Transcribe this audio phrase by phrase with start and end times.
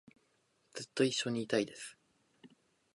[0.73, 1.95] ずっと一緒にいたいです